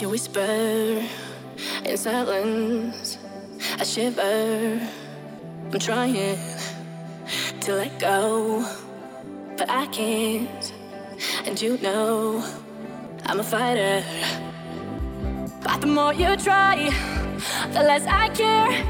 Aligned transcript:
You 0.00 0.10
whisper 0.10 1.02
in 1.84 1.96
silence. 1.96 3.18
I 3.80 3.82
shiver. 3.82 4.80
I'm 5.72 5.78
trying 5.80 6.38
to 7.60 7.72
let 7.74 7.98
go, 7.98 8.64
but 9.56 9.68
I 9.68 9.86
can't. 9.86 10.72
And 11.46 11.60
you 11.60 11.78
know 11.78 12.44
I'm 13.26 13.40
a 13.40 13.42
fighter. 13.42 14.04
But 15.64 15.80
the 15.80 15.88
more 15.88 16.14
you 16.14 16.36
try, 16.36 16.90
the 17.72 17.82
less 17.82 18.06
I 18.06 18.28
care. 18.28 18.86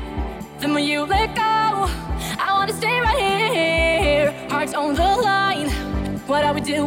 The 0.60 0.68
more 0.68 0.80
you 0.80 1.04
let 1.04 1.34
go, 1.34 1.42
I 1.42 2.48
wanna 2.52 2.74
stay 2.74 3.00
right 3.00 3.18
here. 3.18 4.32
Hearts 4.50 4.74
on 4.74 4.94
the 4.94 5.16
line. 5.24 5.70
What 6.26 6.44
are 6.44 6.52
we 6.52 6.60
doing 6.60 6.86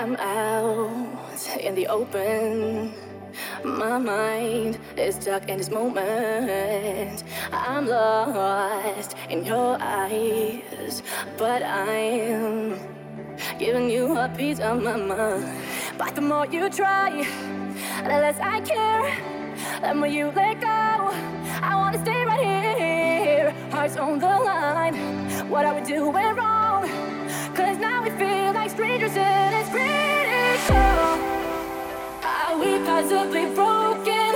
I'm 0.00 0.14
out 0.14 1.58
in 1.58 1.74
the 1.74 1.88
open. 1.88 2.94
My 3.64 3.98
mind 3.98 4.78
is 4.96 5.16
stuck 5.16 5.48
in 5.48 5.58
this 5.58 5.70
moment. 5.70 7.24
I'm 7.52 7.88
lost 7.88 9.16
in 9.28 9.44
your 9.44 9.76
eyes, 9.80 11.02
but 11.36 11.64
I'm 11.64 12.78
giving 13.58 13.90
you 13.90 14.16
a 14.16 14.28
piece 14.28 14.60
of 14.60 14.80
my 14.80 14.94
mind. 14.94 15.58
But 15.98 16.14
the 16.14 16.20
more 16.20 16.46
you 16.46 16.70
try, 16.70 17.26
the 18.04 18.18
less 18.22 18.38
I 18.38 18.60
care. 18.60 19.10
The 19.80 19.94
more 19.94 20.06
you 20.06 20.26
let 20.30 20.60
go, 20.60 21.10
I 21.60 21.74
wanna 21.74 21.98
stay 21.98 22.24
right 22.24 22.78
here. 22.78 23.50
Hearts 23.72 23.96
on 23.96 24.20
the 24.20 24.26
line. 24.26 24.94
What 25.50 25.66
are 25.66 25.74
we 25.74 25.84
doing 25.84 26.36
wrong? 26.36 26.88
Cause 27.56 27.78
now 27.78 28.04
we 28.04 28.10
feel 28.10 28.37
like 28.68 28.76
strangers 28.76 29.16
and 29.16 29.54
it's 29.54 29.70
critical. 29.70 30.76
Are 32.24 32.50
oh, 32.50 32.58
we 32.60 32.78
possibly 32.84 33.46
broken? 33.54 34.32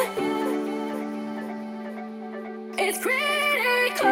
It's 2.78 2.98
critical. 2.98 4.08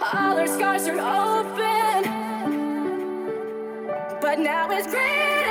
All 0.00 0.38
our 0.38 0.46
scars 0.46 0.86
are 0.88 1.00
open. 1.40 2.02
But 4.20 4.38
now 4.38 4.70
it's 4.70 4.86
critical. 4.86 5.41